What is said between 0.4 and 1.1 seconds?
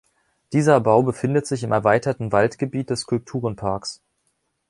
Dieser Bau